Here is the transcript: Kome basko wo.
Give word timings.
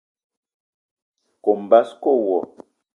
Kome 1.43 1.65
basko 1.71 2.11
wo. 2.25 2.37